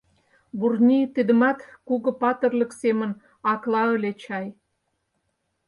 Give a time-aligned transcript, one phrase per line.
[0.57, 3.11] Бурни тидымат кугу патырлык семын
[3.51, 4.47] акла ыле чай».